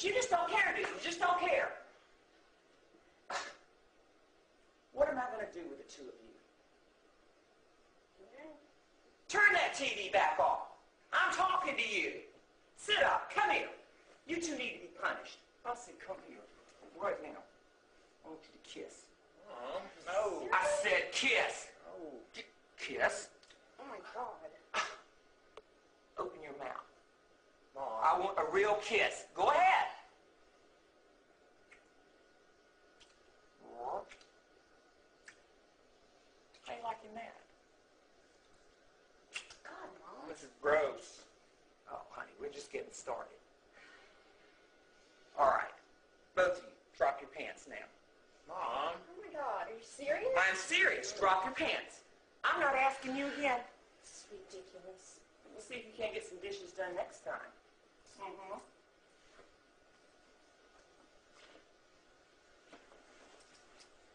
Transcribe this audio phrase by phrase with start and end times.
[0.00, 0.86] You just don't care, do you?
[0.86, 1.70] You just don't care.
[4.92, 6.34] What am I going to do with the two of you?
[9.28, 10.68] Turn that TV back off.
[11.12, 12.12] I'm talking to you.
[12.76, 13.30] Sit up.
[13.34, 13.68] Come here.
[14.26, 15.38] You two need to be punished.
[15.66, 16.38] I said, come here.
[17.00, 17.42] Right now.
[18.24, 19.04] I want you to kiss.
[19.48, 19.82] Mom?
[20.06, 20.48] No.
[20.52, 21.66] I said kiss.
[21.84, 22.42] No.
[22.78, 23.28] Kiss.
[23.80, 24.82] Oh my god.
[26.18, 26.86] Open your mouth.
[27.74, 27.84] Mom.
[28.02, 29.24] I want a real kiss.
[29.34, 29.88] Go ahead.
[36.66, 37.32] How you liking that?
[40.38, 41.20] God, This is gross.
[41.90, 43.38] Oh, honey, we're just getting started.
[45.38, 45.72] All right.
[46.36, 47.76] Both of you, drop your pants now.
[48.48, 48.58] Mom?
[48.58, 50.28] Oh my god, are you serious?
[50.36, 51.12] I'm serious.
[51.12, 52.00] Drop your pants.
[52.44, 53.60] I'm not asking you again.
[54.02, 55.20] This is ridiculous.
[55.52, 57.34] We'll see if you can't get some dishes done next time.
[58.22, 58.58] Mm-hmm.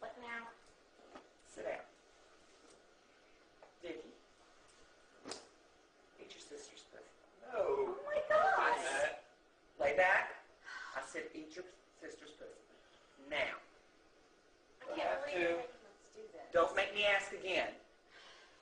[0.00, 0.48] What now?
[1.54, 1.84] Sit down.
[3.82, 4.14] Dickie.
[6.20, 7.04] Eat your sister's pussy.
[7.52, 7.60] No.
[7.60, 8.76] Oh my god.
[8.82, 9.22] That.
[9.80, 10.30] Lay back.
[10.96, 11.64] I said eat your
[12.00, 12.64] sister's pussy.
[13.30, 13.36] Now.
[14.82, 15.40] I can't have believe to.
[15.40, 16.52] you're making us do this.
[16.52, 17.68] Don't make me ask again.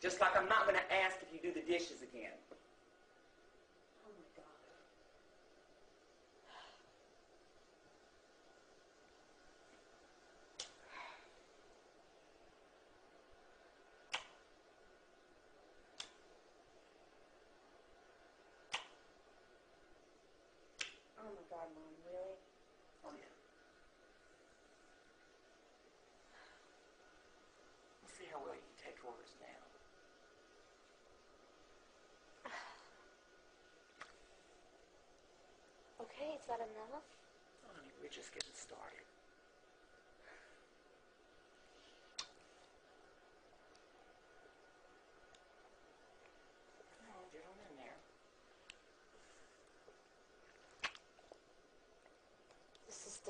[0.00, 2.34] Just like I'm not going to ask if you do the dishes again.
[21.20, 21.51] Oh my god.
[21.62, 22.34] Oh my really?
[23.06, 23.30] Oh, yeah.
[28.02, 29.62] Let's see how well you can take orders now.
[36.02, 37.06] Okay, is that enough?
[37.62, 39.06] Honey, we're just getting started.
[47.06, 48.02] Oh, get on in there.
[52.90, 53.20] This is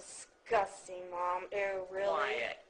[0.52, 1.48] disgusting, Mom.
[1.48, 2.12] Ew, really?
[2.12, 2.60] Quiet.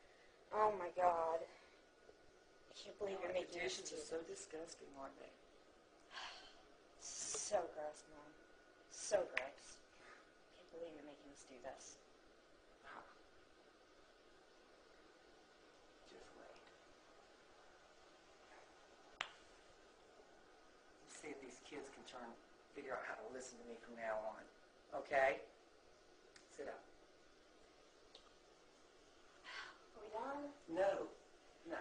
[0.55, 1.43] Oh my god.
[1.43, 4.07] I can't believe you're the making us dishes do are this.
[4.07, 5.35] so disgusting, aren't they?
[7.03, 8.31] So gross, Mom.
[8.95, 9.67] So gross.
[10.55, 11.99] Can't believe you're making us do this.
[16.07, 16.55] Just wait.
[21.03, 22.31] Let's see if these kids can turn,
[22.79, 24.47] figure out how to listen to me from now on.
[25.03, 25.43] Okay?
[26.55, 26.79] Sit up.
[29.97, 30.51] Are we done?
[30.75, 31.07] No.
[31.69, 31.77] No.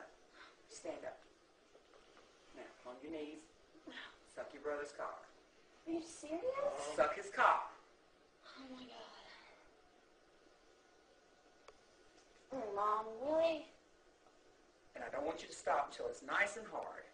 [0.70, 1.18] Stand up.
[2.56, 3.40] Now, on your knees.
[3.88, 3.94] No.
[4.36, 5.26] Suck your brother's cock.
[5.88, 6.44] Are you serious?
[6.96, 7.72] Suck his cock.
[8.60, 8.98] Oh my god.
[12.54, 13.66] Oh, Mom, really?
[14.96, 17.06] And I don't want you to stop until it's nice and hard.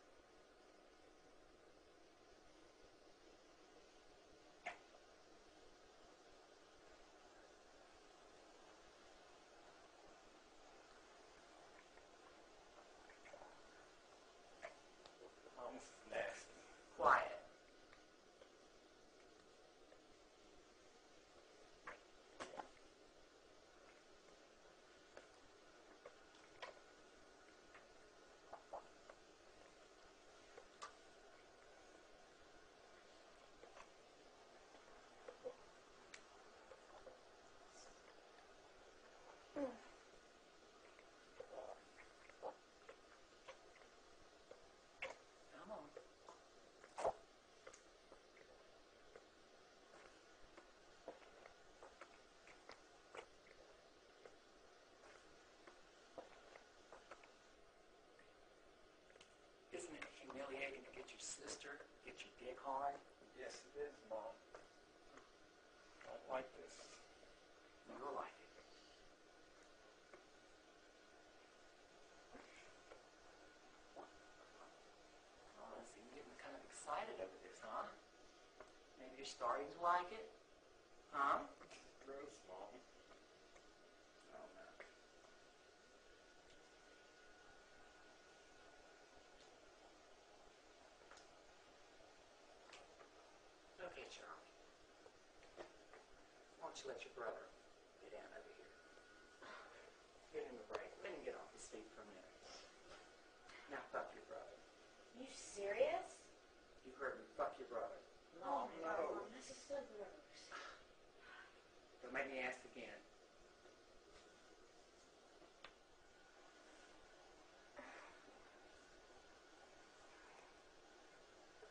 [15.56, 16.52] Mom, this is nasty.
[16.98, 17.40] Quiet.
[39.56, 39.66] Come
[45.72, 45.78] on.
[59.74, 61.74] Isn't it humiliating to get your sister,
[62.06, 62.94] get your dick hard?
[63.42, 64.22] Yes, it is, Mom.
[66.06, 66.94] I don't like this.
[67.90, 68.54] You'll like it.
[75.58, 77.90] Oh, I see you're getting kind of excited over this, huh?
[79.02, 80.30] Maybe you're starting to like it?
[81.10, 81.42] Huh?
[82.06, 82.78] Gross, Mom.
[96.78, 97.42] Don't you let your brother
[98.06, 98.70] get down over here?
[100.30, 100.94] Give him a break.
[101.02, 102.30] Let him get off his feet for a minute.
[103.74, 104.54] Now fuck your brother.
[105.18, 106.22] You serious?
[106.86, 107.26] You heard me.
[107.34, 107.98] Fuck your brother.
[108.46, 108.94] Oh, no.
[109.10, 110.54] Mom, this is so gross.
[112.06, 112.94] Don't make me ask again.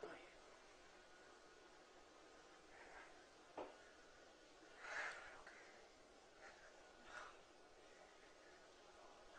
[0.03, 0.35] Oh, yeah.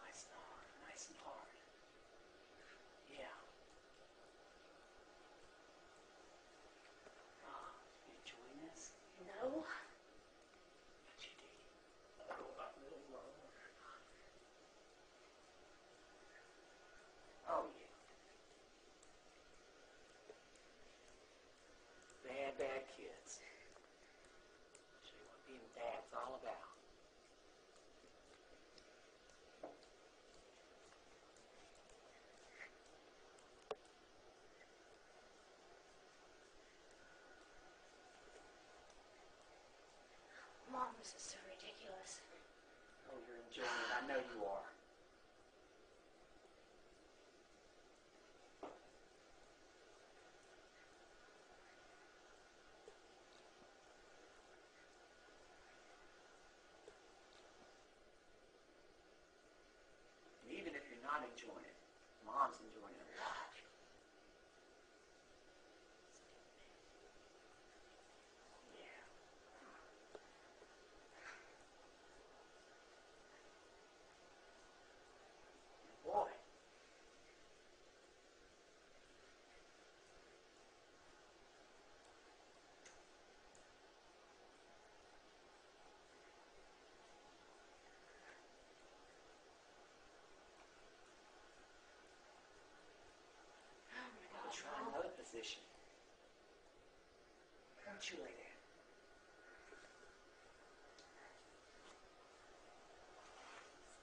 [0.02, 1.54] Nice and hard, nice and hard.
[3.12, 3.36] Yeah.
[7.46, 7.70] Ah,
[8.08, 8.90] you enjoying this?
[9.22, 9.62] No?
[11.06, 11.54] Yes, you did.
[17.48, 17.88] Oh, yeah.
[22.24, 23.40] Bad, bad kids.
[25.04, 26.68] Show you what being dad's all about.
[40.70, 42.20] Mom, this is so ridiculous.
[43.08, 43.96] Oh, you're enjoying it.
[43.96, 44.68] I know you are.
[60.44, 61.76] And even if you're not enjoying it,
[62.26, 63.48] mom's enjoying it a lot.
[68.76, 69.08] Yeah.
[76.04, 76.24] Boy.
[93.90, 94.88] Oh my I'll God, try Mom.
[94.94, 95.60] another position.
[97.84, 98.34] Don't?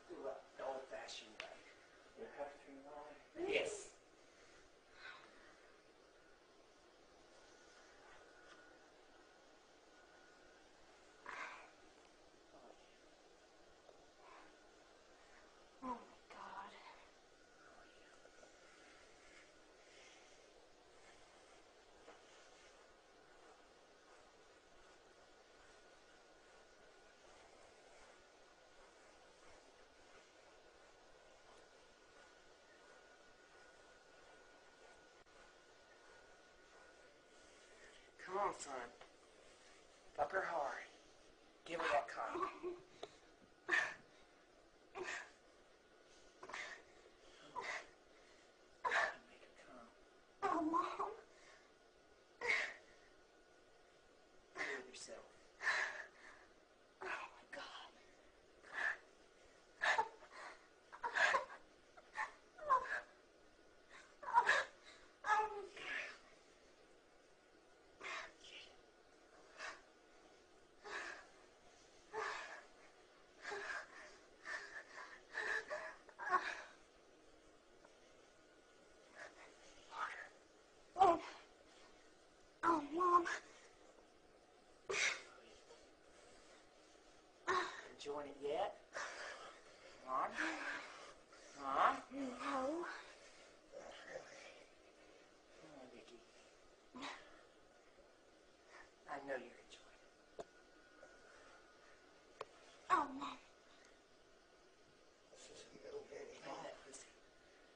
[0.07, 1.57] Do it the old-fashioned way.
[2.19, 3.11] You have to, Mom.
[3.51, 3.71] Yes.
[15.83, 15.93] Oh my
[38.33, 38.44] God.
[38.55, 38.89] Come on, son.
[40.15, 40.83] Fuck her hard.
[41.65, 42.39] Give her that cock.
[49.27, 49.89] Make her come.
[50.43, 51.11] Oh, Mom.
[54.55, 55.25] Be with yourself.
[57.03, 57.85] Oh my God.
[80.97, 81.19] Oh.
[82.63, 83.25] Oh, Mom.
[88.25, 88.73] It yet?
[90.07, 90.33] Mom?
[91.61, 91.95] Mom?
[92.11, 92.25] No.
[95.61, 96.17] Come on, Vicky.
[99.05, 100.45] I know you're enjoying it.
[102.89, 103.37] Oh, Mom.
[105.31, 106.25] This is a middle game.
[106.41, 107.13] Play with that pussy.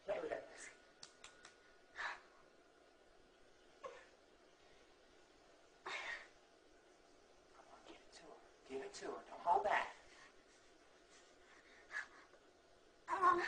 [0.08, 0.74] Play with that pussy.
[7.54, 8.38] Come on, give it to her.
[8.66, 9.22] Give it to her.
[9.30, 9.94] Don't hold back.
[13.12, 13.42] Um,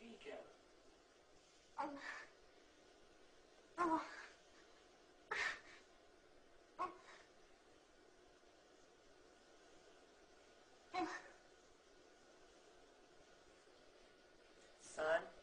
[0.00, 0.32] Here you go.
[0.32, 0.40] um,
[1.71, 1.71] oh.
[1.82, 1.90] Son,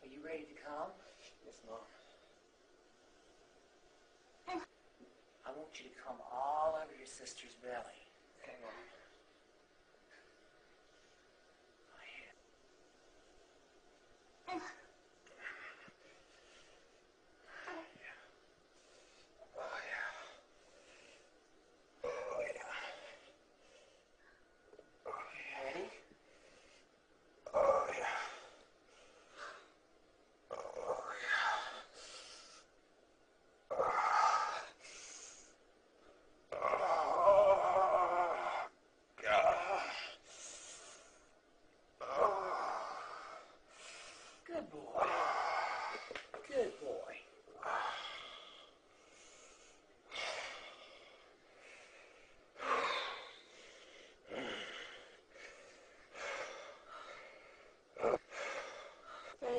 [0.02, 0.92] are you ready to come?
[1.46, 1.80] Yes, Mom.
[5.46, 8.00] I want you to come all over your sister's belly.
[8.42, 8.72] Okay, Mom.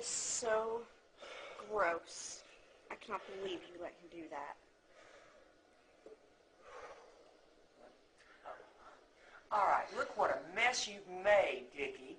[0.00, 0.80] is so
[1.71, 2.42] gross.
[2.90, 4.57] I cannot believe you let him do that.
[8.47, 9.57] Oh.
[9.57, 12.16] All right, look what a mess you've made, Dickie.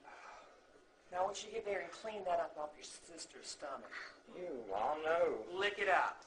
[1.11, 3.91] Now, I want you to get there and clean that up off your sister's stomach.
[4.37, 5.59] You, I know.
[5.59, 6.21] Lick it up.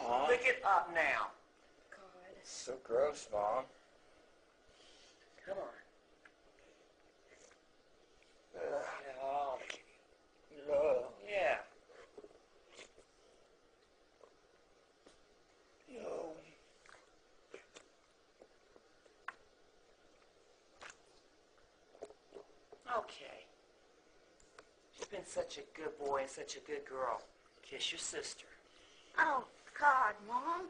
[0.00, 0.26] Aww.
[0.28, 1.28] Lick it up now.
[1.90, 2.34] God.
[2.42, 3.64] So gross, Mom.
[23.04, 23.44] Okay.
[24.98, 27.20] You've been such a good boy and such a good girl.
[27.62, 28.46] Kiss your sister.
[29.18, 29.44] Oh,
[29.78, 30.68] God, Mom.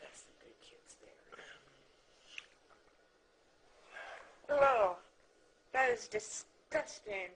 [0.00, 0.96] That's some good kids
[4.48, 4.56] there.
[4.56, 4.96] Ugh.
[5.72, 7.30] That is disgusting.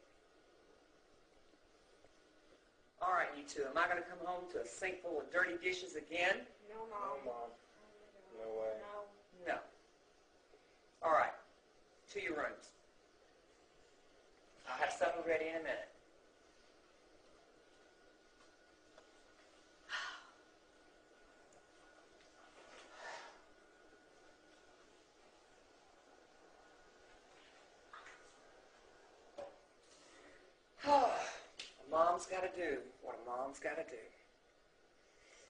[3.02, 3.64] All right, you two.
[3.68, 6.36] Am I going to come home to a sink full of dirty dishes again?
[6.70, 7.18] No, Mom.
[7.24, 7.34] No, Mom.
[7.34, 7.50] Mom.
[8.38, 8.78] No way.
[9.46, 9.54] No.
[9.54, 9.58] No.
[11.04, 11.34] All right.
[12.12, 12.68] To your rooms.
[14.68, 15.88] I'll have supper ready in a minute.
[31.90, 33.96] mom's got to do what a mom's got to do.